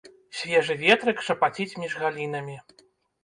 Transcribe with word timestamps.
Свежы 0.37 0.77
ветрык 0.83 1.19
шапаціць 1.27 1.69
між 1.83 1.93
галінамі. 2.05 2.57